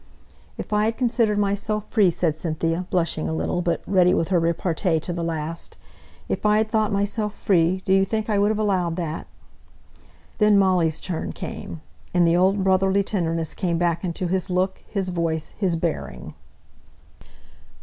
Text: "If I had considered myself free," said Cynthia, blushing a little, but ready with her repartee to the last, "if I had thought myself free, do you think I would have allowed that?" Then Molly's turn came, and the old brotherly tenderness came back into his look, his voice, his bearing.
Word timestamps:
"If 0.57 0.73
I 0.73 0.85
had 0.85 0.97
considered 0.97 1.37
myself 1.37 1.85
free," 1.91 2.09
said 2.09 2.33
Cynthia, 2.33 2.87
blushing 2.89 3.29
a 3.29 3.35
little, 3.35 3.61
but 3.61 3.83
ready 3.85 4.15
with 4.15 4.29
her 4.29 4.39
repartee 4.39 4.99
to 4.99 5.13
the 5.13 5.23
last, 5.23 5.77
"if 6.27 6.43
I 6.43 6.57
had 6.57 6.71
thought 6.71 6.91
myself 6.91 7.35
free, 7.35 7.83
do 7.85 7.93
you 7.93 8.03
think 8.03 8.27
I 8.27 8.39
would 8.39 8.49
have 8.49 8.57
allowed 8.57 8.95
that?" 8.95 9.27
Then 10.39 10.57
Molly's 10.57 10.99
turn 11.01 11.33
came, 11.33 11.81
and 12.15 12.27
the 12.27 12.35
old 12.35 12.63
brotherly 12.63 13.03
tenderness 13.03 13.53
came 13.53 13.77
back 13.77 14.03
into 14.03 14.25
his 14.25 14.49
look, 14.49 14.81
his 14.87 15.09
voice, 15.09 15.49
his 15.55 15.75
bearing. 15.75 16.33